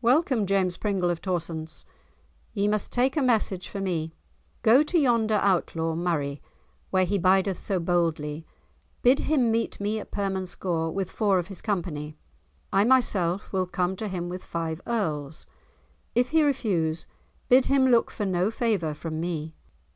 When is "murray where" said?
5.96-7.04